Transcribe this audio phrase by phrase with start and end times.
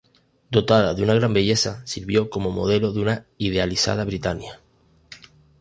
[0.49, 4.59] Dotada de una gran belleza, sirvió como modelo de una idealizada Britannia.